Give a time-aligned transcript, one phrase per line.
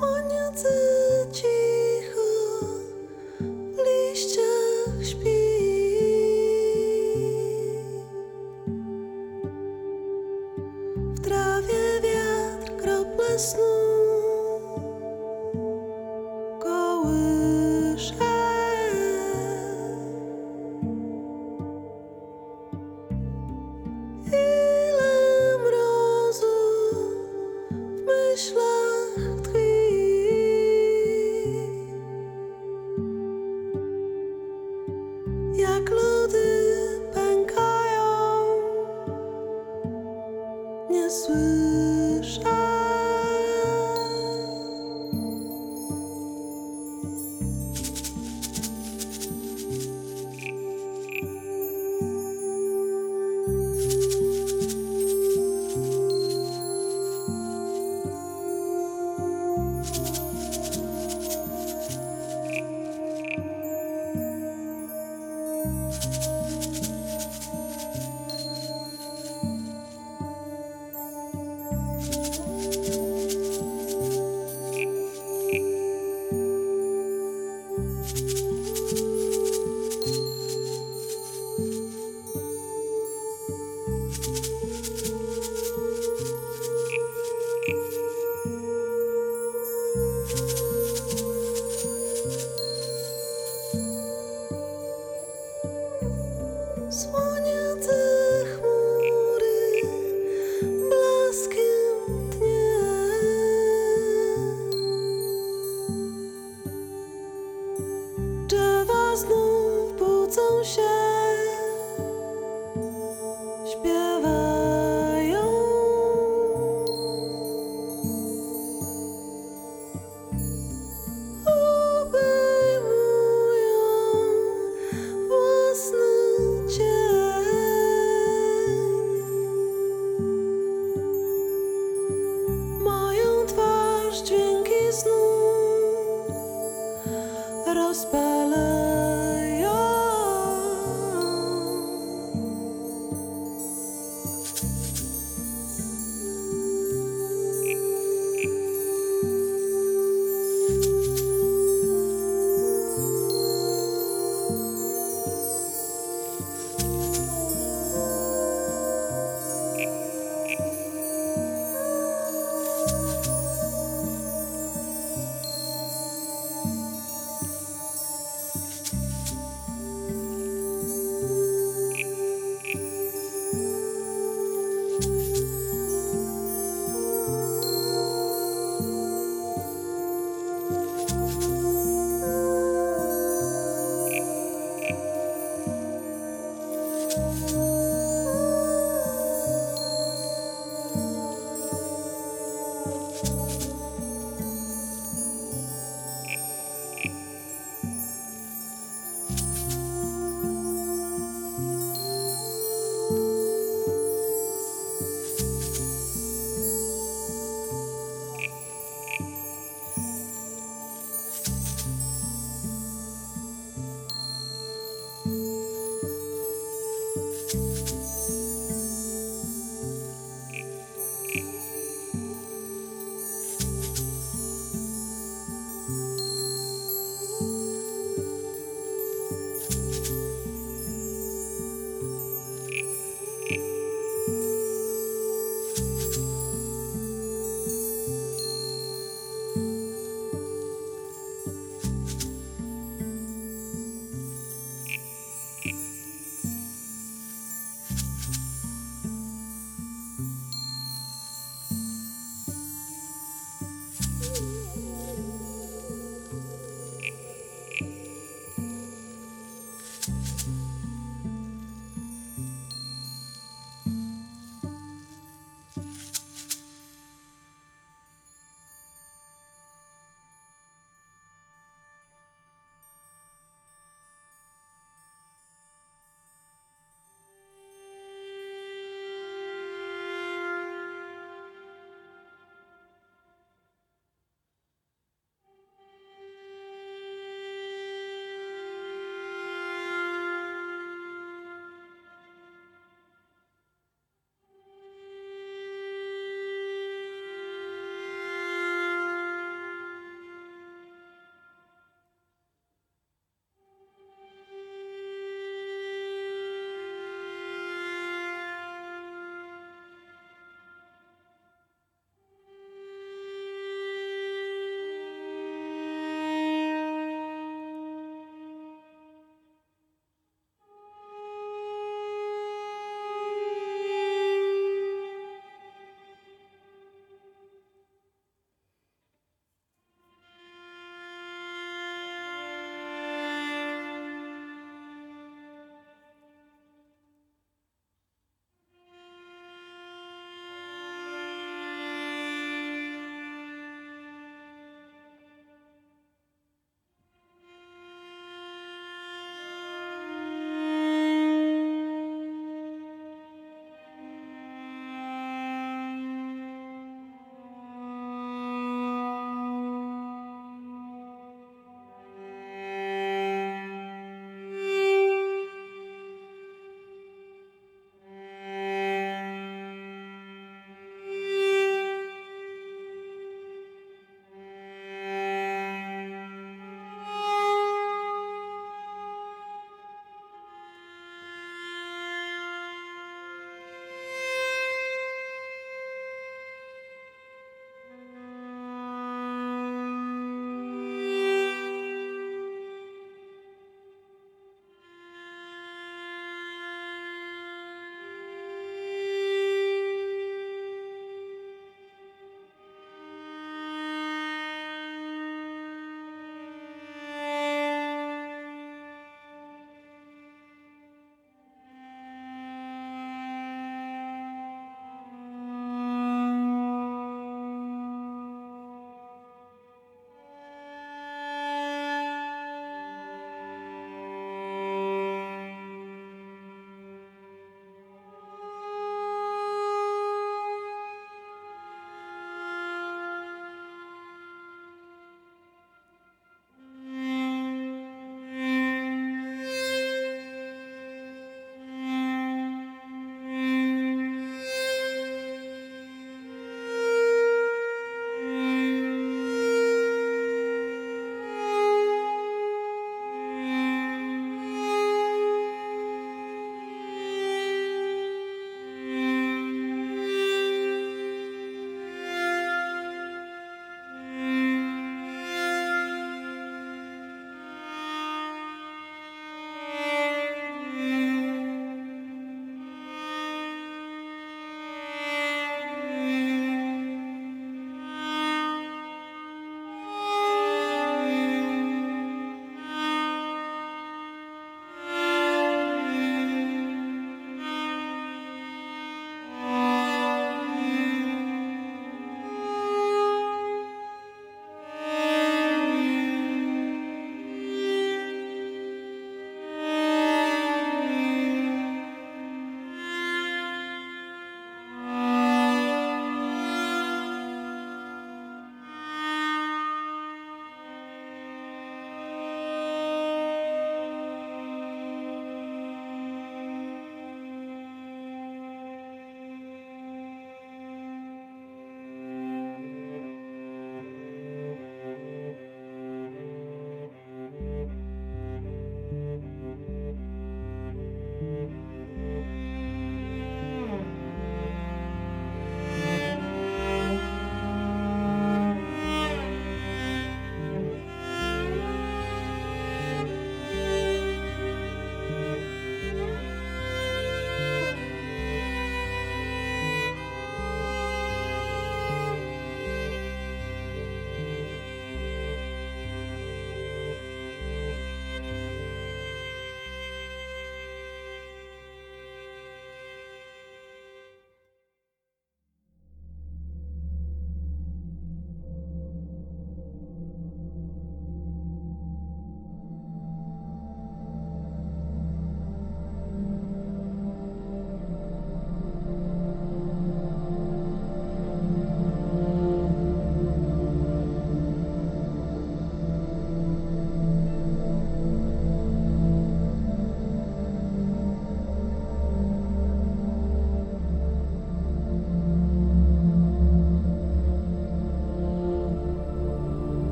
[0.00, 0.68] 我有自
[1.32, 1.71] 己。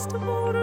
[0.00, 0.59] festival